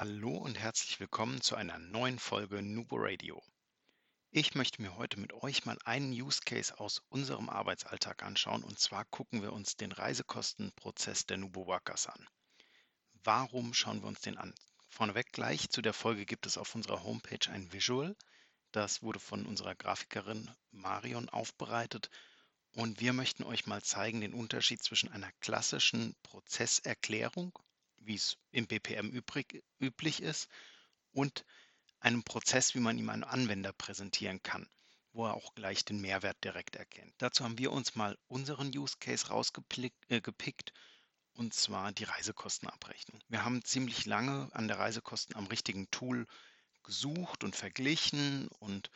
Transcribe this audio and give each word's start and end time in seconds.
Hallo 0.00 0.30
und 0.30 0.58
herzlich 0.58 0.98
willkommen 0.98 1.42
zu 1.42 1.56
einer 1.56 1.78
neuen 1.78 2.18
Folge 2.18 2.62
Nubo 2.62 2.96
Radio. 2.98 3.42
Ich 4.30 4.54
möchte 4.54 4.80
mir 4.80 4.96
heute 4.96 5.20
mit 5.20 5.34
euch 5.34 5.66
mal 5.66 5.76
einen 5.84 6.10
Use 6.10 6.40
Case 6.42 6.80
aus 6.80 7.02
unserem 7.10 7.50
Arbeitsalltag 7.50 8.22
anschauen 8.22 8.64
und 8.64 8.78
zwar 8.78 9.04
gucken 9.04 9.42
wir 9.42 9.52
uns 9.52 9.76
den 9.76 9.92
Reisekostenprozess 9.92 11.26
der 11.26 11.36
Nubo 11.36 11.66
Workers 11.66 12.06
an. 12.06 12.26
Warum 13.24 13.74
schauen 13.74 14.00
wir 14.00 14.08
uns 14.08 14.22
den 14.22 14.38
an? 14.38 14.54
Vorneweg 14.88 15.34
gleich 15.34 15.68
zu 15.68 15.82
der 15.82 15.92
Folge 15.92 16.24
gibt 16.24 16.46
es 16.46 16.56
auf 16.56 16.74
unserer 16.74 17.04
Homepage 17.04 17.50
ein 17.50 17.70
Visual. 17.70 18.16
Das 18.72 19.02
wurde 19.02 19.20
von 19.20 19.44
unserer 19.44 19.74
Grafikerin 19.74 20.50
Marion 20.70 21.28
aufbereitet. 21.28 22.08
Und 22.74 23.00
wir 23.00 23.12
möchten 23.12 23.42
euch 23.42 23.66
mal 23.66 23.82
zeigen 23.82 24.22
den 24.22 24.32
Unterschied 24.32 24.82
zwischen 24.82 25.12
einer 25.12 25.30
klassischen 25.40 26.16
Prozesserklärung, 26.22 27.52
wie 28.00 28.14
es 28.14 28.36
im 28.50 28.66
BPM 28.66 29.10
übrig, 29.10 29.62
üblich 29.78 30.22
ist, 30.22 30.48
und 31.12 31.44
einem 32.00 32.22
Prozess, 32.22 32.74
wie 32.74 32.80
man 32.80 32.98
ihm 32.98 33.10
einem 33.10 33.24
Anwender 33.24 33.72
präsentieren 33.72 34.42
kann, 34.42 34.68
wo 35.12 35.26
er 35.26 35.34
auch 35.34 35.54
gleich 35.54 35.84
den 35.84 36.00
Mehrwert 36.00 36.42
direkt 36.44 36.76
erkennt. 36.76 37.14
Dazu 37.18 37.44
haben 37.44 37.58
wir 37.58 37.72
uns 37.72 37.94
mal 37.94 38.16
unseren 38.26 38.76
Use 38.76 38.96
Case 38.98 39.28
rausgepickt 39.28 40.00
äh, 40.08 40.20
und 41.34 41.54
zwar 41.54 41.92
die 41.92 42.04
Reisekostenabrechnung. 42.04 43.20
Wir 43.28 43.44
haben 43.44 43.64
ziemlich 43.64 44.06
lange 44.06 44.48
an 44.52 44.68
der 44.68 44.78
Reisekosten 44.78 45.36
am 45.36 45.46
richtigen 45.46 45.90
Tool 45.90 46.26
gesucht 46.82 47.44
und 47.44 47.54
verglichen 47.54 48.48
und 48.58 48.90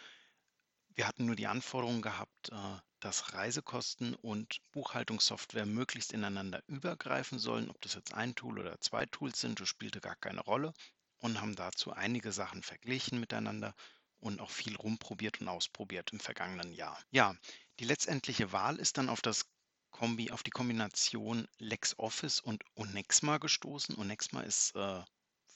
wir 0.94 1.06
hatten 1.06 1.26
nur 1.26 1.36
die 1.36 1.46
Anforderung 1.46 2.02
gehabt, 2.02 2.50
äh, 2.50 2.78
dass 3.04 3.34
Reisekosten 3.34 4.14
und 4.14 4.62
Buchhaltungssoftware 4.72 5.66
möglichst 5.66 6.14
ineinander 6.14 6.62
übergreifen 6.68 7.38
sollen. 7.38 7.68
Ob 7.68 7.78
das 7.82 7.92
jetzt 7.92 8.14
ein 8.14 8.34
Tool 8.34 8.58
oder 8.58 8.80
zwei 8.80 9.04
Tools 9.04 9.38
sind, 9.42 9.60
das 9.60 9.68
spielte 9.68 10.00
gar 10.00 10.16
keine 10.16 10.40
Rolle 10.40 10.72
und 11.18 11.38
haben 11.38 11.54
dazu 11.54 11.92
einige 11.92 12.32
Sachen 12.32 12.62
verglichen 12.62 13.20
miteinander 13.20 13.74
und 14.20 14.40
auch 14.40 14.50
viel 14.50 14.74
rumprobiert 14.74 15.42
und 15.42 15.48
ausprobiert 15.48 16.14
im 16.14 16.18
vergangenen 16.18 16.72
Jahr. 16.72 16.98
Ja, 17.10 17.36
die 17.78 17.84
letztendliche 17.84 18.52
Wahl 18.52 18.78
ist 18.78 18.96
dann 18.96 19.10
auf 19.10 19.20
das 19.20 19.44
Kombi, 19.90 20.30
auf 20.30 20.42
die 20.42 20.50
Kombination 20.50 21.46
LexOffice 21.58 22.40
und 22.40 22.64
Onexma 22.74 23.36
gestoßen. 23.36 23.98
Onexma 23.98 24.40
ist 24.40 24.74
äh, 24.76 25.02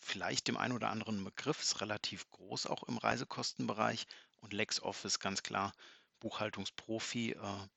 vielleicht 0.02 0.48
dem 0.48 0.58
einen 0.58 0.74
oder 0.74 0.90
anderen 0.90 1.24
Begriff, 1.24 1.62
ist 1.62 1.80
relativ 1.80 2.28
groß 2.28 2.66
auch 2.66 2.82
im 2.82 2.98
Reisekostenbereich 2.98 4.06
und 4.40 4.52
LexOffice 4.52 5.18
ganz 5.18 5.42
klar 5.42 5.72
Buchhaltungsprofi. 6.20 7.32
Äh, 7.32 7.68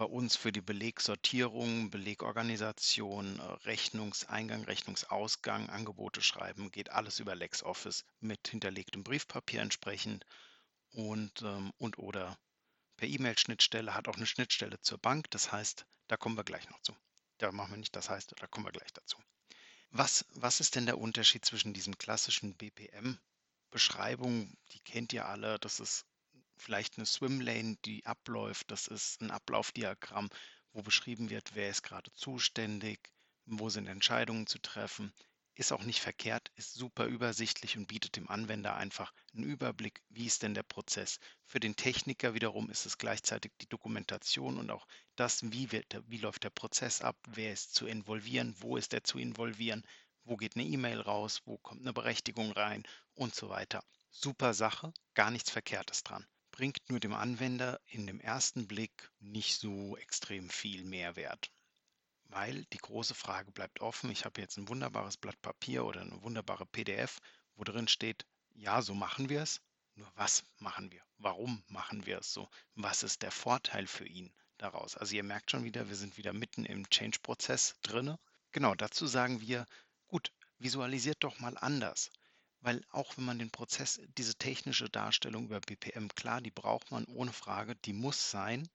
bei 0.00 0.06
uns 0.06 0.34
für 0.34 0.50
die 0.50 0.62
Belegsortierung, 0.62 1.90
Belegorganisation, 1.90 3.38
äh, 3.38 3.42
Rechnungseingang, 3.68 4.64
Rechnungsausgang, 4.64 5.68
Angebote 5.68 6.22
schreiben, 6.22 6.70
geht 6.70 6.90
alles 6.90 7.20
über 7.20 7.34
LexOffice 7.34 8.06
mit 8.18 8.48
hinterlegtem 8.48 9.04
Briefpapier 9.04 9.60
entsprechend 9.60 10.24
und, 10.92 11.42
ähm, 11.42 11.74
und 11.76 11.98
oder 11.98 12.38
per 12.96 13.08
E-Mail-Schnittstelle, 13.08 13.94
hat 13.94 14.08
auch 14.08 14.16
eine 14.16 14.24
Schnittstelle 14.24 14.80
zur 14.80 14.96
Bank. 14.96 15.30
Das 15.32 15.52
heißt, 15.52 15.84
da 16.08 16.16
kommen 16.16 16.38
wir 16.38 16.44
gleich 16.44 16.66
noch 16.70 16.80
zu. 16.80 16.96
Da 17.36 17.52
machen 17.52 17.72
wir 17.72 17.78
nicht 17.78 17.94
das 17.94 18.08
heißt, 18.08 18.32
da 18.38 18.46
kommen 18.46 18.64
wir 18.64 18.72
gleich 18.72 18.94
dazu. 18.94 19.18
Was, 19.90 20.24
was 20.30 20.60
ist 20.60 20.76
denn 20.76 20.86
der 20.86 20.98
Unterschied 20.98 21.44
zwischen 21.44 21.74
diesem 21.74 21.98
klassischen 21.98 22.56
BPM-Beschreibung? 22.56 24.56
Die 24.72 24.80
kennt 24.80 25.12
ihr 25.12 25.26
alle. 25.26 25.58
Das 25.58 25.78
ist 25.78 26.06
vielleicht 26.60 26.96
eine 26.96 27.06
Swimlane, 27.06 27.76
die 27.84 28.04
abläuft. 28.06 28.70
Das 28.70 28.86
ist 28.86 29.20
ein 29.20 29.30
Ablaufdiagramm, 29.30 30.28
wo 30.72 30.82
beschrieben 30.82 31.30
wird, 31.30 31.54
wer 31.54 31.70
ist 31.70 31.82
gerade 31.82 32.12
zuständig, 32.12 33.10
wo 33.46 33.68
sind 33.68 33.86
Entscheidungen 33.86 34.46
zu 34.46 34.58
treffen. 34.60 35.12
Ist 35.54 35.72
auch 35.72 35.82
nicht 35.82 36.00
verkehrt, 36.00 36.50
ist 36.54 36.74
super 36.74 37.06
übersichtlich 37.06 37.76
und 37.76 37.86
bietet 37.86 38.16
dem 38.16 38.30
Anwender 38.30 38.76
einfach 38.76 39.12
einen 39.34 39.44
Überblick, 39.44 40.00
wie 40.08 40.26
ist 40.26 40.42
denn 40.42 40.54
der 40.54 40.62
Prozess. 40.62 41.18
Für 41.44 41.60
den 41.60 41.76
Techniker 41.76 42.34
wiederum 42.34 42.70
ist 42.70 42.86
es 42.86 42.98
gleichzeitig 42.98 43.52
die 43.60 43.68
Dokumentation 43.68 44.58
und 44.58 44.70
auch 44.70 44.86
das, 45.16 45.42
wie, 45.52 45.72
wird, 45.72 46.00
wie 46.06 46.18
läuft 46.18 46.44
der 46.44 46.50
Prozess 46.50 47.02
ab, 47.02 47.16
wer 47.26 47.52
ist 47.52 47.74
zu 47.74 47.86
involvieren, 47.86 48.54
wo 48.58 48.76
ist 48.76 48.94
er 48.94 49.04
zu 49.04 49.18
involvieren, 49.18 49.84
wo 50.24 50.36
geht 50.36 50.56
eine 50.56 50.64
E-Mail 50.64 51.00
raus, 51.00 51.42
wo 51.44 51.58
kommt 51.58 51.80
eine 51.80 51.92
Berechtigung 51.92 52.52
rein 52.52 52.84
und 53.14 53.34
so 53.34 53.48
weiter. 53.48 53.84
Super 54.10 54.54
Sache, 54.54 54.92
gar 55.14 55.30
nichts 55.30 55.50
Verkehrtes 55.50 56.04
dran. 56.04 56.26
Bringt 56.60 56.90
nur 56.90 57.00
dem 57.00 57.14
Anwender 57.14 57.80
in 57.86 58.06
dem 58.06 58.20
ersten 58.20 58.68
Blick 58.68 59.10
nicht 59.18 59.56
so 59.56 59.96
extrem 59.96 60.50
viel 60.50 60.84
Mehrwert 60.84 61.50
weil 62.30 62.64
die 62.66 62.78
große 62.78 63.14
Frage 63.14 63.50
bleibt 63.50 63.80
offen. 63.80 64.10
Ich 64.10 64.24
habe 64.24 64.40
jetzt 64.40 64.56
ein 64.56 64.68
wunderbares 64.68 65.16
Blatt 65.16 65.40
Papier 65.42 65.84
oder 65.84 66.02
eine 66.02 66.22
wunderbare 66.22 66.66
PDF, 66.66 67.18
wo 67.56 67.64
drin 67.64 67.88
steht, 67.88 68.26
ja, 68.54 68.82
so 68.82 68.94
machen 68.94 69.30
wir 69.30 69.42
es. 69.42 69.60
Nur 69.94 70.12
was 70.16 70.44
machen 70.58 70.92
wir? 70.92 71.02
Warum 71.18 71.62
machen 71.68 72.06
wir 72.06 72.18
es 72.18 72.32
so? 72.32 72.48
Was 72.74 73.02
ist 73.02 73.22
der 73.22 73.32
Vorteil 73.32 73.86
für 73.86 74.06
ihn 74.06 74.32
daraus? 74.58 74.96
Also 74.96 75.16
ihr 75.16 75.24
merkt 75.24 75.50
schon 75.50 75.64
wieder, 75.64 75.88
wir 75.88 75.96
sind 75.96 76.18
wieder 76.18 76.32
mitten 76.32 76.64
im 76.64 76.88
Change-Prozess 76.88 77.74
drinne. 77.82 78.18
Genau, 78.52 78.74
dazu 78.74 79.06
sagen 79.06 79.40
wir, 79.40 79.66
gut, 80.08 80.30
visualisiert 80.58 81.24
doch 81.24 81.38
mal 81.40 81.56
anders. 81.58 82.10
Weil 82.60 82.84
auch 82.90 83.16
wenn 83.16 83.24
man 83.24 83.38
den 83.38 83.50
Prozess, 83.50 84.00
diese 84.18 84.34
technische 84.34 84.90
Darstellung 84.90 85.46
über 85.46 85.60
BPM, 85.60 86.08
klar, 86.08 86.40
die 86.40 86.50
braucht 86.50 86.90
man 86.90 87.04
ohne 87.06 87.32
Frage, 87.32 87.76
die 87.76 87.92
muss 87.92 88.30
sein 88.30 88.68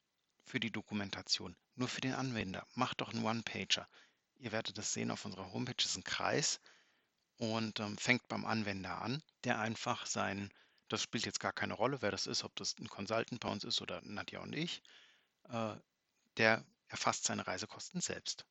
für 0.44 0.60
die 0.60 0.72
Dokumentation 0.72 1.56
nur 1.76 1.88
für 1.88 2.02
den 2.02 2.14
Anwender. 2.14 2.66
Macht 2.74 3.02
doch 3.02 3.14
einen 3.14 3.26
One-Pager. 3.26 3.88
Ihr 4.38 4.52
werdet 4.52 4.78
das 4.78 4.94
sehen 4.94 5.12
auf 5.12 5.26
unserer 5.26 5.52
Homepage, 5.52 5.84
ist 5.84 5.98
ein 5.98 6.04
Kreis 6.04 6.60
und 7.38 7.80
ähm, 7.80 7.98
fängt 7.98 8.28
beim 8.28 8.46
Anwender 8.46 9.02
an, 9.02 9.22
der 9.44 9.60
einfach 9.60 10.06
sein, 10.06 10.52
das 10.88 11.02
spielt 11.02 11.26
jetzt 11.26 11.40
gar 11.40 11.54
keine 11.54 11.74
Rolle, 11.74 12.02
wer 12.02 12.12
das 12.12 12.28
ist, 12.28 12.44
ob 12.44 12.56
das 12.56 12.78
ein 12.80 12.90
Consultant 12.90 13.40
bei 13.40 13.50
uns 13.50 13.64
ist 13.64 13.82
oder 13.82 14.02
Nadja 14.04 14.40
und 14.40 14.54
ich, 14.54 14.82
äh, 15.50 15.76
der 16.38 16.64
erfasst 16.88 17.26
seine 17.26 17.48
Reisekosten 17.48 18.02
selbst. 18.02 18.46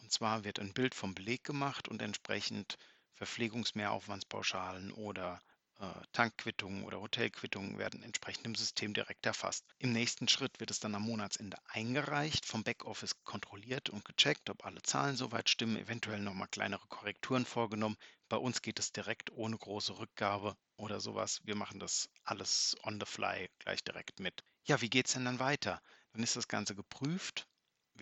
Und 0.00 0.12
zwar 0.12 0.44
wird 0.44 0.58
ein 0.58 0.74
Bild 0.74 0.94
vom 0.94 1.14
Beleg 1.14 1.44
gemacht 1.44 1.88
und 1.88 2.02
entsprechend 2.02 2.76
Verpflegungsmehraufwandspauschalen 3.14 4.92
oder 4.92 5.40
äh, 5.80 5.86
Tankquittungen 6.12 6.84
oder 6.84 7.00
Hotelquittungen 7.00 7.78
werden 7.78 8.02
entsprechend 8.02 8.46
im 8.46 8.54
System 8.54 8.94
direkt 8.94 9.26
erfasst. 9.26 9.64
Im 9.78 9.92
nächsten 9.92 10.28
Schritt 10.28 10.60
wird 10.60 10.70
es 10.70 10.80
dann 10.80 10.94
am 10.94 11.02
Monatsende 11.02 11.56
eingereicht, 11.64 12.46
vom 12.46 12.62
Backoffice 12.62 13.22
kontrolliert 13.24 13.90
und 13.90 14.04
gecheckt, 14.04 14.48
ob 14.50 14.64
alle 14.64 14.82
Zahlen 14.82 15.16
soweit 15.16 15.48
stimmen, 15.48 15.76
eventuell 15.76 16.20
nochmal 16.20 16.48
kleinere 16.48 16.86
Korrekturen 16.88 17.44
vorgenommen. 17.44 17.96
Bei 18.28 18.36
uns 18.36 18.62
geht 18.62 18.78
es 18.78 18.92
direkt 18.92 19.32
ohne 19.32 19.58
große 19.58 19.98
Rückgabe 19.98 20.56
oder 20.76 21.00
sowas. 21.00 21.40
Wir 21.44 21.56
machen 21.56 21.80
das 21.80 22.08
alles 22.24 22.76
on 22.84 23.00
the 23.00 23.06
fly 23.06 23.48
gleich 23.58 23.82
direkt 23.82 24.20
mit. 24.20 24.44
Ja, 24.64 24.80
wie 24.80 24.90
geht 24.90 25.06
es 25.06 25.14
denn 25.14 25.24
dann 25.24 25.38
weiter? 25.38 25.82
Dann 26.12 26.22
ist 26.22 26.36
das 26.36 26.48
Ganze 26.48 26.74
geprüft, 26.74 27.48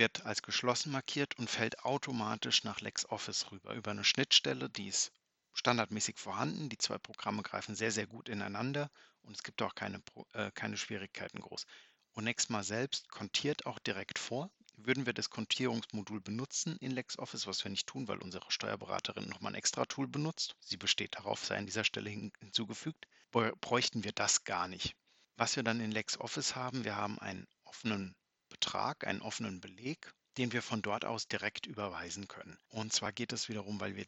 wird 0.01 0.25
als 0.25 0.41
geschlossen 0.41 0.93
markiert 0.93 1.39
und 1.39 1.51
fällt 1.51 1.85
automatisch 1.85 2.65
nach 2.65 2.81
LexOffice 2.81 3.53
rüber 3.53 3.75
über 3.75 3.91
eine 3.91 4.03
Schnittstelle, 4.03 4.71
die 4.71 4.89
ist 4.89 5.13
standardmäßig 5.53 6.17
vorhanden. 6.17 6.71
Die 6.71 6.79
zwei 6.79 6.97
Programme 6.97 7.43
greifen 7.43 7.75
sehr, 7.75 7.93
sehr 7.93 8.07
gut 8.07 8.31
ineinander 8.31 8.91
und 9.21 9.37
es 9.37 9.43
gibt 9.43 9.61
auch 9.61 9.75
keine, 9.75 10.03
äh, 10.33 10.51
keine 10.53 10.79
Schwierigkeiten 10.79 11.41
groß. 11.41 11.67
Onexma 12.15 12.63
selbst 12.63 13.11
kontiert 13.11 13.67
auch 13.67 13.79
direkt 13.79 14.19
vor. 14.19 14.51
Würden 14.77 15.05
wir 15.05 15.13
das 15.13 15.29
Kontierungsmodul 15.29 16.23
benutzen 16.23 16.79
in 16.79 16.93
LexOffice, 16.93 17.47
was 17.47 17.63
wir 17.63 17.71
nicht 17.71 17.87
tun, 17.87 18.09
weil 18.09 18.23
unsere 18.23 18.51
Steuerberaterin 18.51 19.29
nochmal 19.29 19.53
ein 19.53 19.59
extra 19.59 19.85
Tool 19.85 20.09
benutzt, 20.09 20.57
sie 20.61 20.79
besteht 20.79 21.17
darauf, 21.17 21.45
sei 21.45 21.59
an 21.59 21.67
dieser 21.67 21.85
Stelle 21.85 22.09
hin, 22.09 22.33
hinzugefügt, 22.41 23.07
bräuchten 23.31 24.03
wir 24.03 24.13
das 24.13 24.45
gar 24.45 24.67
nicht. 24.67 24.97
Was 25.37 25.57
wir 25.57 25.63
dann 25.63 25.81
in 25.81 25.93
LexOffice 25.93 26.57
haben, 26.57 26.85
wir 26.85 26.97
haben 26.97 27.19
einen 27.19 27.47
offenen 27.65 28.17
Betrag, 28.61 29.07
einen 29.07 29.23
offenen 29.23 29.61
Beleg, 29.61 30.13
den 30.37 30.53
wir 30.53 30.61
von 30.61 30.83
dort 30.83 31.07
aus 31.07 31.27
direkt 31.27 31.67
überweisen 31.67 32.29
können. 32.29 32.59
Und 32.69 32.93
zwar 32.93 33.11
geht 33.11 33.33
es 33.33 33.49
wiederum, 33.49 33.81
weil 33.81 33.97
wir 33.97 34.05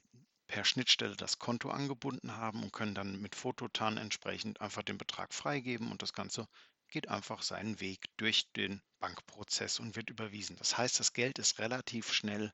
per 0.47 0.67
Schnittstelle 0.67 1.17
das 1.17 1.39
Konto 1.39 1.71
angebunden 1.71 2.37
haben 2.37 2.63
und 2.63 2.73
können 2.73 2.95
dann 2.95 3.21
mit 3.23 3.35
Fototan 3.35 3.97
entsprechend 3.97 4.61
einfach 4.61 4.83
den 4.83 4.99
Betrag 4.99 5.33
freigeben 5.33 5.91
und 5.91 6.03
das 6.03 6.13
Ganze 6.13 6.47
geht 6.89 7.09
einfach 7.09 7.43
seinen 7.43 7.81
Weg 7.81 8.05
durch 8.19 8.53
den 8.53 8.83
Bankprozess 9.01 9.81
und 9.81 9.97
wird 9.97 10.11
überwiesen. 10.11 10.57
Das 10.57 10.77
heißt, 10.77 11.01
das 11.01 11.15
Geld 11.15 11.39
ist 11.39 11.59
relativ 11.59 12.13
schnell 12.13 12.53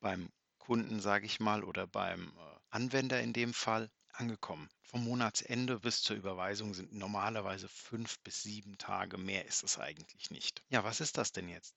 beim 0.00 0.30
Kunden, 0.58 1.00
sage 1.00 1.24
ich 1.24 1.40
mal, 1.40 1.64
oder 1.64 1.86
beim 1.86 2.28
äh, 2.28 2.58
Anwender 2.68 3.22
in 3.22 3.32
dem 3.32 3.54
Fall 3.54 3.90
angekommen. 4.12 4.68
Vom 4.82 5.04
Monatsende 5.04 5.80
bis 5.80 6.02
zur 6.02 6.16
Überweisung 6.16 6.74
sind 6.74 6.92
normalerweise 6.92 7.68
fünf 7.68 8.18
bis 8.20 8.42
sieben 8.42 8.78
Tage. 8.78 9.18
Mehr 9.18 9.46
ist 9.46 9.62
es 9.62 9.78
eigentlich 9.78 10.30
nicht. 10.30 10.62
Ja, 10.68 10.84
was 10.84 11.00
ist 11.00 11.18
das 11.18 11.32
denn 11.32 11.48
jetzt? 11.48 11.74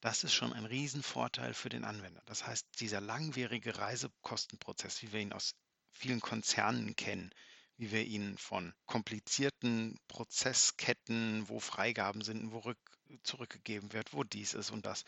Das 0.00 0.22
ist 0.22 0.34
schon 0.34 0.52
ein 0.52 0.66
Riesenvorteil 0.66 1.54
für 1.54 1.70
den 1.70 1.84
Anwender. 1.84 2.22
Das 2.26 2.46
heißt, 2.46 2.66
dieser 2.80 3.00
langwierige 3.00 3.78
Reisekostenprozess, 3.78 5.02
wie 5.02 5.12
wir 5.12 5.20
ihn 5.20 5.32
aus 5.32 5.54
vielen 5.90 6.20
Konzernen 6.20 6.94
kennen, 6.94 7.32
wie 7.76 7.90
wir 7.90 8.04
ihn 8.04 8.36
von 8.38 8.72
komplizierten 8.86 9.98
Prozessketten, 10.06 11.48
wo 11.48 11.58
Freigaben 11.58 12.22
sind, 12.22 12.52
wo 12.52 12.58
rück, 12.58 12.78
zurückgegeben 13.22 13.92
wird, 13.92 14.12
wo 14.12 14.22
dies 14.24 14.54
ist 14.54 14.70
und 14.70 14.86
das, 14.86 15.04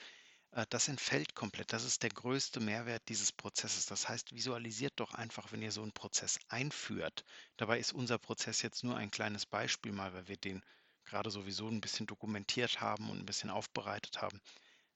das 0.68 0.88
entfällt 0.88 1.34
komplett. 1.34 1.72
Das 1.72 1.84
ist 1.84 2.02
der 2.02 2.10
größte 2.10 2.60
Mehrwert 2.60 3.08
dieses 3.08 3.30
Prozesses. 3.30 3.86
Das 3.86 4.08
heißt, 4.08 4.34
visualisiert 4.34 4.94
doch 4.96 5.14
einfach, 5.14 5.52
wenn 5.52 5.62
ihr 5.62 5.70
so 5.70 5.82
einen 5.82 5.92
Prozess 5.92 6.40
einführt. 6.48 7.24
Dabei 7.56 7.78
ist 7.78 7.92
unser 7.92 8.18
Prozess 8.18 8.62
jetzt 8.62 8.82
nur 8.82 8.96
ein 8.96 9.10
kleines 9.10 9.46
Beispiel 9.46 9.92
mal, 9.92 10.12
weil 10.12 10.26
wir 10.28 10.36
den 10.36 10.62
gerade 11.04 11.30
sowieso 11.30 11.68
ein 11.68 11.80
bisschen 11.80 12.06
dokumentiert 12.06 12.80
haben 12.80 13.10
und 13.10 13.20
ein 13.20 13.26
bisschen 13.26 13.50
aufbereitet 13.50 14.20
haben. 14.20 14.40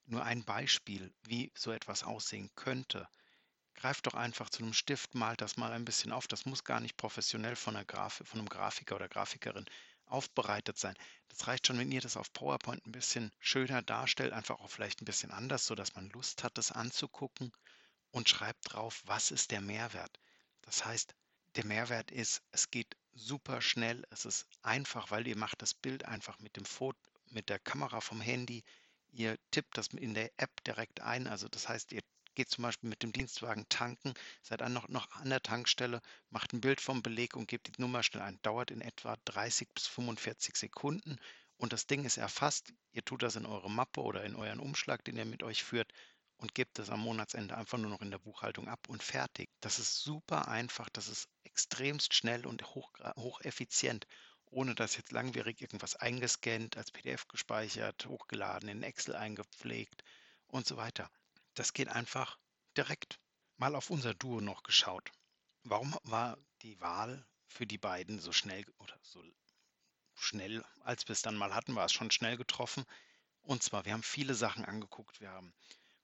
Nur 0.05 0.23
ein 0.23 0.43
Beispiel, 0.43 1.13
wie 1.23 1.51
so 1.57 1.71
etwas 1.71 2.03
aussehen 2.03 2.51
könnte. 2.55 3.07
Greift 3.75 4.07
doch 4.07 4.13
einfach 4.13 4.49
zu 4.49 4.63
einem 4.63 4.73
Stift, 4.73 5.15
malt 5.15 5.41
das 5.41 5.57
mal 5.57 5.71
ein 5.71 5.85
bisschen 5.85 6.11
auf. 6.11 6.27
Das 6.27 6.45
muss 6.45 6.63
gar 6.63 6.79
nicht 6.79 6.97
professionell 6.97 7.55
von, 7.55 7.75
Graf 7.87 8.21
von 8.25 8.39
einem 8.39 8.49
Grafiker 8.49 8.95
oder 8.95 9.09
Grafikerin 9.09 9.65
aufbereitet 10.05 10.77
sein. 10.77 10.95
Das 11.29 11.47
reicht 11.47 11.67
schon, 11.67 11.77
wenn 11.77 11.91
ihr 11.91 12.01
das 12.01 12.17
auf 12.17 12.31
PowerPoint 12.33 12.85
ein 12.85 12.91
bisschen 12.91 13.31
schöner 13.39 13.81
darstellt, 13.81 14.33
einfach 14.33 14.59
auch 14.59 14.69
vielleicht 14.69 15.01
ein 15.01 15.05
bisschen 15.05 15.31
anders, 15.31 15.65
sodass 15.65 15.95
man 15.95 16.09
Lust 16.09 16.43
hat, 16.43 16.57
das 16.57 16.71
anzugucken 16.71 17.51
und 18.11 18.29
schreibt 18.29 18.73
drauf, 18.73 19.01
was 19.05 19.31
ist 19.31 19.51
der 19.51 19.61
Mehrwert. 19.61 20.19
Das 20.61 20.85
heißt, 20.85 21.15
der 21.55 21.65
Mehrwert 21.65 22.11
ist, 22.11 22.41
es 22.51 22.71
geht 22.71 22.95
super 23.13 23.61
schnell, 23.61 24.03
es 24.09 24.25
ist 24.25 24.45
einfach, 24.61 25.11
weil 25.11 25.27
ihr 25.27 25.37
macht 25.37 25.61
das 25.61 25.73
Bild 25.73 26.05
einfach 26.05 26.39
mit 26.39 26.55
dem 26.55 26.65
Foto, 26.65 26.99
mit 27.29 27.49
der 27.49 27.59
Kamera 27.59 28.01
vom 28.01 28.21
Handy, 28.21 28.63
Ihr 29.17 29.37
tippt 29.49 29.77
das 29.77 29.87
in 29.87 30.13
der 30.13 30.29
App 30.35 30.61
direkt 30.65 30.99
ein. 30.99 31.27
Also 31.27 31.47
das 31.47 31.69
heißt, 31.69 31.93
ihr 31.93 32.01
geht 32.35 32.49
zum 32.49 32.63
Beispiel 32.63 32.89
mit 32.89 33.01
dem 33.01 33.11
Dienstwagen 33.11 33.67
tanken, 33.69 34.13
seid 34.41 34.61
dann 34.61 34.73
noch, 34.73 34.87
noch 34.89 35.09
an 35.11 35.29
der 35.29 35.41
Tankstelle, 35.41 36.01
macht 36.29 36.53
ein 36.53 36.61
Bild 36.61 36.81
vom 36.81 37.01
Beleg 37.01 37.35
und 37.35 37.47
gebt 37.47 37.67
die 37.67 37.81
Nummer 37.81 38.03
schnell 38.03 38.23
ein. 38.23 38.39
Dauert 38.41 38.71
in 38.71 38.81
etwa 38.81 39.15
30 39.25 39.69
bis 39.73 39.87
45 39.87 40.55
Sekunden 40.55 41.17
und 41.57 41.73
das 41.73 41.87
Ding 41.87 42.05
ist 42.05 42.17
erfasst. 42.17 42.73
Ihr 42.91 43.03
tut 43.03 43.23
das 43.23 43.35
in 43.35 43.45
eure 43.45 43.71
Mappe 43.71 44.01
oder 44.01 44.23
in 44.23 44.35
euren 44.35 44.59
Umschlag, 44.59 45.03
den 45.03 45.17
ihr 45.17 45.25
mit 45.25 45.43
euch 45.43 45.63
führt 45.63 45.91
und 46.37 46.53
gebt 46.53 46.77
es 46.79 46.89
am 46.89 46.99
Monatsende 46.99 47.57
einfach 47.57 47.77
nur 47.77 47.89
noch 47.89 48.01
in 48.01 48.11
der 48.11 48.19
Buchhaltung 48.19 48.67
ab 48.67 48.89
und 48.89 49.01
fertig. 49.01 49.49
Das 49.61 49.79
ist 49.79 50.01
super 50.01 50.47
einfach, 50.47 50.89
das 50.89 51.07
ist 51.07 51.29
extremst 51.43 52.13
schnell 52.13 52.45
und 52.45 52.75
hoch, 52.75 52.91
hocheffizient 53.15 54.05
ohne 54.55 54.73
dass 54.73 54.95
jetzt 54.95 55.11
langwierig 55.11 55.61
irgendwas 55.61 55.95
eingescannt, 55.97 56.77
als 56.77 56.91
PDF 56.91 57.27
gespeichert, 57.27 58.05
hochgeladen, 58.05 58.69
in 58.69 58.83
Excel 58.83 59.15
eingepflegt 59.15 60.03
und 60.47 60.65
so 60.65 60.77
weiter. 60.77 61.09
Das 61.55 61.73
geht 61.73 61.87
einfach 61.87 62.37
direkt. 62.77 63.19
Mal 63.57 63.75
auf 63.75 63.89
unser 63.89 64.13
Duo 64.13 64.41
noch 64.41 64.63
geschaut. 64.63 65.11
Warum 65.63 65.97
war 66.03 66.37
die 66.61 66.79
Wahl 66.81 67.25
für 67.47 67.65
die 67.65 67.77
beiden 67.77 68.19
so 68.19 68.33
schnell 68.33 68.65
oder 68.77 68.99
so 69.01 69.23
schnell, 70.13 70.63
als 70.81 71.07
wir 71.07 71.13
es 71.13 71.21
dann 71.21 71.37
mal 71.37 71.55
hatten, 71.55 71.75
war 71.75 71.85
es 71.85 71.93
schon 71.93 72.11
schnell 72.11 72.35
getroffen. 72.37 72.85
Und 73.41 73.63
zwar, 73.63 73.85
wir 73.85 73.93
haben 73.93 74.03
viele 74.03 74.35
Sachen 74.35 74.65
angeguckt. 74.65 75.21
Wir 75.21 75.31
haben 75.31 75.53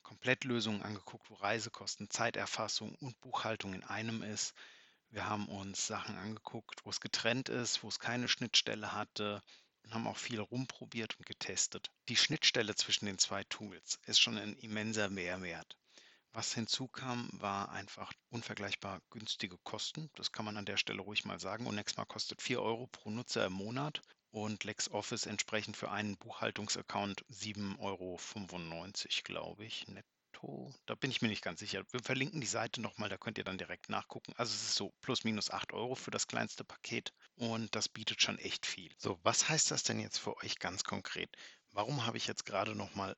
Komplettlösungen 0.03 0.83
angeguckt, 0.83 1.29
wo 1.29 1.35
Reisekosten, 1.35 2.09
Zeiterfassung 2.09 2.95
und 2.95 3.19
Buchhaltung 3.19 3.73
in 3.73 3.83
einem 3.83 4.23
ist. 4.23 4.53
Wir 5.09 5.27
haben 5.27 5.49
uns 5.49 5.87
Sachen 5.87 6.17
angeguckt, 6.17 6.85
wo 6.85 6.89
es 6.89 7.01
getrennt 7.01 7.49
ist, 7.49 7.83
wo 7.83 7.89
es 7.89 7.99
keine 7.99 8.29
Schnittstelle 8.29 8.93
hatte 8.93 9.43
und 9.83 9.93
haben 9.93 10.07
auch 10.07 10.17
viel 10.17 10.39
rumprobiert 10.39 11.17
und 11.17 11.25
getestet. 11.25 11.91
Die 12.09 12.15
Schnittstelle 12.15 12.75
zwischen 12.75 13.05
den 13.05 13.17
zwei 13.17 13.43
Tools 13.45 13.99
ist 14.05 14.19
schon 14.19 14.37
ein 14.37 14.55
immenser 14.57 15.09
Mehrwert. 15.09 15.77
Was 16.33 16.53
hinzukam, 16.53 17.29
war 17.33 17.71
einfach 17.71 18.13
unvergleichbar 18.29 19.01
günstige 19.09 19.57
Kosten. 19.57 20.09
Das 20.15 20.31
kann 20.31 20.45
man 20.45 20.55
an 20.55 20.65
der 20.65 20.77
Stelle 20.77 21.01
ruhig 21.01 21.25
mal 21.25 21.39
sagen. 21.39 21.67
Und 21.67 21.75
Nextmar 21.75 22.05
kostet 22.05 22.41
4 22.41 22.61
Euro 22.61 22.87
pro 22.87 23.09
Nutzer 23.09 23.45
im 23.45 23.53
Monat 23.53 24.01
und 24.29 24.63
LexOffice 24.63 25.25
entsprechend 25.25 25.75
für 25.75 25.91
einen 25.91 26.15
Buchhaltungsaccount 26.17 27.25
7,95 27.29 27.79
Euro, 27.79 28.17
glaube 29.25 29.65
ich, 29.65 29.87
netto 29.89 30.20
netto. 30.41 30.73
Da 30.85 30.95
bin 30.95 31.11
ich 31.11 31.21
mir 31.21 31.27
nicht 31.27 31.43
ganz 31.43 31.59
sicher. 31.59 31.83
Wir 31.91 32.01
verlinken 32.01 32.41
die 32.41 32.47
Seite 32.47 32.81
nochmal, 32.81 33.09
da 33.09 33.17
könnt 33.17 33.37
ihr 33.37 33.43
dann 33.43 33.57
direkt 33.57 33.89
nachgucken. 33.89 34.33
Also 34.37 34.53
es 34.53 34.63
ist 34.63 34.75
so 34.75 34.93
plus 35.01 35.23
minus 35.23 35.51
8 35.51 35.73
Euro 35.73 35.95
für 35.95 36.11
das 36.11 36.27
kleinste 36.27 36.63
Paket 36.63 37.13
und 37.35 37.75
das 37.75 37.89
bietet 37.89 38.21
schon 38.21 38.37
echt 38.39 38.65
viel. 38.65 38.91
So, 38.97 39.19
was 39.23 39.49
heißt 39.49 39.71
das 39.71 39.83
denn 39.83 39.99
jetzt 39.99 40.17
für 40.17 40.35
euch 40.37 40.59
ganz 40.59 40.83
konkret? 40.83 41.35
Warum 41.71 42.05
habe 42.05 42.17
ich 42.17 42.27
jetzt 42.27 42.45
gerade 42.45 42.75
nochmal 42.75 43.15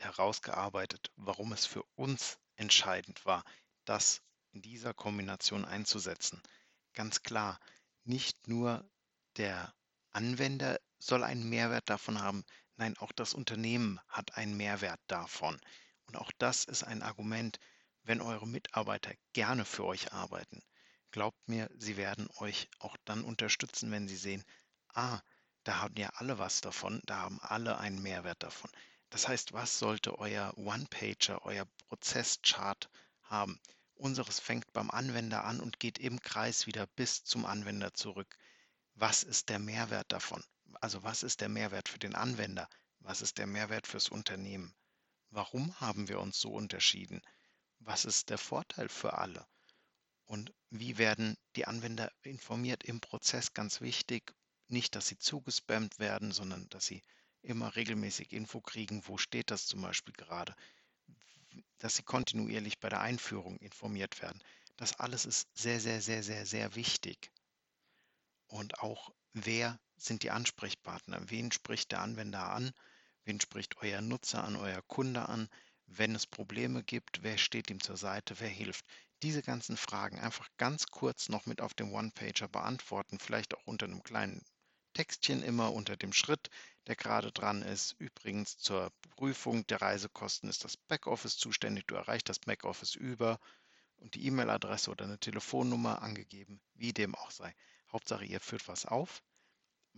herausgearbeitet, 0.00 1.10
warum 1.16 1.52
es 1.52 1.66
für 1.66 1.82
uns 1.96 2.38
entscheidend 2.54 3.24
war, 3.24 3.44
das 3.84 4.22
in 4.52 4.62
dieser 4.62 4.94
Kombination 4.94 5.64
einzusetzen? 5.64 6.40
Ganz 6.94 7.22
klar, 7.22 7.58
nicht 8.04 8.48
nur 8.48 8.88
der 9.36 9.74
Anwender 10.12 10.78
soll 10.98 11.24
einen 11.24 11.48
Mehrwert 11.48 11.90
davon 11.90 12.22
haben, 12.22 12.44
nein, 12.76 12.96
auch 12.98 13.12
das 13.12 13.34
Unternehmen 13.34 14.00
hat 14.08 14.36
einen 14.36 14.56
Mehrwert 14.56 15.00
davon. 15.08 15.60
Und 16.06 16.16
auch 16.16 16.30
das 16.38 16.64
ist 16.64 16.84
ein 16.84 17.02
Argument, 17.02 17.58
wenn 18.02 18.20
eure 18.20 18.46
Mitarbeiter 18.46 19.12
gerne 19.32 19.64
für 19.64 19.84
euch 19.84 20.12
arbeiten. 20.12 20.62
Glaubt 21.10 21.48
mir, 21.48 21.70
sie 21.76 21.96
werden 21.96 22.28
euch 22.38 22.68
auch 22.78 22.96
dann 23.04 23.24
unterstützen, 23.24 23.90
wenn 23.90 24.06
sie 24.06 24.16
sehen, 24.16 24.44
ah, 24.94 25.20
da 25.64 25.80
haben 25.80 25.96
ja 25.96 26.10
alle 26.14 26.38
was 26.38 26.60
davon, 26.60 27.02
da 27.06 27.16
haben 27.22 27.40
alle 27.40 27.78
einen 27.78 28.00
Mehrwert 28.00 28.42
davon. 28.42 28.70
Das 29.10 29.26
heißt, 29.26 29.52
was 29.52 29.78
sollte 29.78 30.18
euer 30.18 30.56
One-Pager, 30.56 31.44
euer 31.44 31.66
Prozesschart 31.88 32.88
haben? 33.22 33.60
Unseres 33.94 34.38
fängt 34.38 34.72
beim 34.72 34.90
Anwender 34.90 35.44
an 35.44 35.58
und 35.58 35.80
geht 35.80 35.98
im 35.98 36.20
Kreis 36.20 36.66
wieder 36.66 36.86
bis 36.86 37.24
zum 37.24 37.46
Anwender 37.46 37.94
zurück. 37.94 38.36
Was 38.94 39.22
ist 39.22 39.48
der 39.48 39.58
Mehrwert 39.58 40.12
davon? 40.12 40.44
Also 40.80 41.02
was 41.02 41.22
ist 41.22 41.40
der 41.40 41.48
Mehrwert 41.48 41.88
für 41.88 41.98
den 41.98 42.14
Anwender? 42.14 42.68
Was 43.00 43.22
ist 43.22 43.38
der 43.38 43.46
Mehrwert 43.46 43.86
fürs 43.86 44.08
Unternehmen? 44.08 44.74
Warum 45.30 45.78
haben 45.80 46.08
wir 46.08 46.20
uns 46.20 46.40
so 46.40 46.52
unterschieden? 46.52 47.20
Was 47.80 48.04
ist 48.04 48.30
der 48.30 48.38
Vorteil 48.38 48.88
für 48.88 49.18
alle? 49.18 49.46
Und 50.24 50.52
wie 50.70 50.98
werden 50.98 51.36
die 51.54 51.66
Anwender 51.66 52.10
informiert 52.22 52.84
im 52.84 53.00
Prozess? 53.00 53.54
Ganz 53.54 53.80
wichtig, 53.80 54.34
nicht, 54.68 54.94
dass 54.96 55.06
sie 55.06 55.18
zugespammt 55.18 55.98
werden, 55.98 56.32
sondern 56.32 56.68
dass 56.70 56.86
sie 56.86 57.02
immer 57.42 57.76
regelmäßig 57.76 58.32
Info 58.32 58.60
kriegen, 58.60 59.06
wo 59.06 59.18
steht 59.18 59.50
das 59.50 59.66
zum 59.66 59.82
Beispiel 59.82 60.14
gerade, 60.14 60.54
dass 61.78 61.94
sie 61.94 62.02
kontinuierlich 62.02 62.80
bei 62.80 62.88
der 62.88 63.00
Einführung 63.00 63.58
informiert 63.58 64.20
werden. 64.20 64.42
Das 64.76 64.98
alles 64.98 65.24
ist 65.24 65.48
sehr, 65.56 65.80
sehr, 65.80 66.02
sehr, 66.02 66.22
sehr, 66.22 66.44
sehr 66.44 66.74
wichtig. 66.74 67.30
Und 68.48 68.80
auch, 68.80 69.10
wer 69.32 69.78
sind 69.96 70.22
die 70.22 70.30
Ansprechpartner? 70.30 71.30
Wen 71.30 71.52
spricht 71.52 71.92
der 71.92 72.00
Anwender 72.00 72.50
an? 72.50 72.72
Wen 73.26 73.40
spricht 73.40 73.78
euer 73.78 74.00
Nutzer 74.02 74.44
an, 74.44 74.54
euer 74.54 74.82
Kunde 74.82 75.28
an? 75.28 75.48
Wenn 75.88 76.14
es 76.14 76.28
Probleme 76.28 76.84
gibt, 76.84 77.24
wer 77.24 77.38
steht 77.38 77.70
ihm 77.70 77.80
zur 77.80 77.96
Seite, 77.96 78.38
wer 78.38 78.48
hilft? 78.48 78.86
Diese 79.24 79.42
ganzen 79.42 79.76
Fragen 79.76 80.20
einfach 80.20 80.48
ganz 80.58 80.86
kurz 80.86 81.28
noch 81.28 81.44
mit 81.44 81.60
auf 81.60 81.74
dem 81.74 81.92
One-Pager 81.92 82.46
beantworten, 82.46 83.18
vielleicht 83.18 83.56
auch 83.56 83.66
unter 83.66 83.86
einem 83.86 84.04
kleinen 84.04 84.44
Textchen 84.94 85.42
immer 85.42 85.72
unter 85.72 85.96
dem 85.96 86.12
Schritt, 86.12 86.50
der 86.86 86.94
gerade 86.94 87.32
dran 87.32 87.62
ist. 87.62 87.96
Übrigens 87.98 88.58
zur 88.58 88.92
Prüfung 89.16 89.66
der 89.66 89.82
Reisekosten 89.82 90.48
ist 90.48 90.62
das 90.62 90.76
Backoffice 90.76 91.36
zuständig. 91.36 91.88
Du 91.88 91.96
erreichst 91.96 92.28
das 92.28 92.38
Backoffice 92.38 92.94
über 92.94 93.40
und 93.96 94.14
die 94.14 94.24
E-Mail-Adresse 94.26 94.92
oder 94.92 95.04
eine 95.04 95.18
Telefonnummer 95.18 96.00
angegeben, 96.00 96.60
wie 96.74 96.92
dem 96.92 97.16
auch 97.16 97.32
sei. 97.32 97.52
Hauptsache, 97.90 98.24
ihr 98.24 98.38
führt 98.38 98.68
was 98.68 98.86
auf 98.86 99.20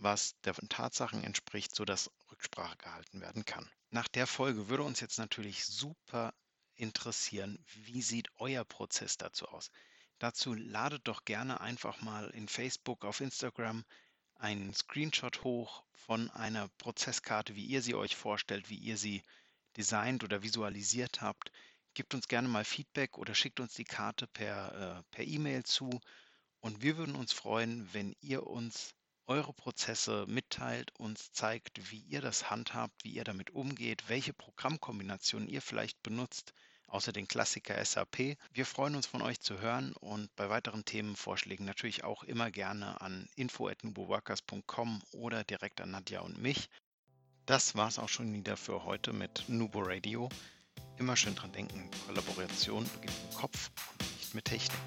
was 0.01 0.39
den 0.41 0.69
Tatsachen 0.69 1.23
entspricht, 1.23 1.75
sodass 1.75 2.09
Rücksprache 2.39 2.77
gehalten 2.77 3.19
werden 3.19 3.43
kann. 3.43 3.69
Nach 3.89 4.07
der 4.07 4.25
Folge 4.25 4.69
würde 4.69 4.83
uns 4.83 5.01
jetzt 5.01 5.19
natürlich 5.19 5.65
super 5.65 6.33
interessieren, 6.75 7.59
wie 7.83 8.01
sieht 8.01 8.29
euer 8.37 8.63
Prozess 8.63 9.17
dazu 9.17 9.45
aus? 9.49 9.71
Dazu 10.19 10.53
ladet 10.53 11.05
doch 11.05 11.25
gerne 11.25 11.59
einfach 11.59 12.01
mal 12.01 12.29
in 12.29 12.47
Facebook, 12.47 13.03
auf 13.03 13.19
Instagram 13.19 13.83
einen 14.35 14.73
Screenshot 14.73 15.43
hoch 15.43 15.83
von 15.91 16.29
einer 16.31 16.69
Prozesskarte, 16.77 17.55
wie 17.55 17.65
ihr 17.65 17.81
sie 17.81 17.95
euch 17.95 18.15
vorstellt, 18.15 18.69
wie 18.69 18.77
ihr 18.77 18.97
sie 18.97 19.21
designt 19.75 20.23
oder 20.23 20.41
visualisiert 20.41 21.19
habt. 21.19 21.51
Gebt 21.93 22.13
uns 22.13 22.29
gerne 22.29 22.47
mal 22.47 22.63
Feedback 22.63 23.17
oder 23.17 23.35
schickt 23.35 23.59
uns 23.59 23.73
die 23.73 23.83
Karte 23.83 24.27
per 24.27 24.99
äh, 24.99 25.03
per 25.11 25.25
E-Mail 25.25 25.65
zu. 25.65 25.89
Und 26.61 26.81
wir 26.81 26.95
würden 26.95 27.15
uns 27.15 27.33
freuen, 27.33 27.93
wenn 27.93 28.15
ihr 28.21 28.47
uns 28.47 28.95
eure 29.29 29.53
Prozesse 29.53 30.25
mitteilt, 30.27 30.91
uns 30.97 31.31
zeigt, 31.31 31.91
wie 31.91 31.99
ihr 32.09 32.19
das 32.19 32.49
handhabt, 32.49 33.03
wie 33.03 33.11
ihr 33.11 33.23
damit 33.23 33.51
umgeht, 33.51 34.09
welche 34.09 34.33
Programmkombinationen 34.33 35.47
ihr 35.47 35.61
vielleicht 35.61 36.01
benutzt. 36.03 36.53
außer 36.91 37.11
den 37.11 37.27
Klassiker 37.27 37.85
SAP. 37.85 38.35
Wir 38.51 38.65
freuen 38.65 38.95
uns 38.95 39.05
von 39.05 39.21
euch 39.21 39.39
zu 39.39 39.59
hören 39.59 39.93
und 39.99 40.35
bei 40.35 40.49
weiteren 40.49 40.85
Themenvorschlägen 40.85 41.63
natürlich 41.63 42.03
auch 42.03 42.23
immer 42.23 42.49
gerne 42.49 42.99
an 42.99 43.27
info@nuboworkers.com 43.35 45.01
oder 45.11 45.43
direkt 45.43 45.81
an 45.81 45.91
Nadja 45.91 46.21
und 46.21 46.41
mich. 46.41 46.67
Das 47.45 47.75
war's 47.75 47.99
auch 47.99 48.09
schon 48.09 48.33
wieder 48.33 48.57
für 48.57 48.85
heute 48.85 49.13
mit 49.13 49.43
Nubo 49.47 49.81
Radio. 49.81 50.29
Immer 50.97 51.15
schön 51.15 51.35
dran 51.35 51.51
denken, 51.51 51.89
Kollaboration 52.07 52.89
beginnt 52.95 53.17
im 53.29 53.37
Kopf 53.37 53.69
und 53.99 54.17
nicht 54.17 54.33
mit 54.33 54.45
Technik. 54.45 54.79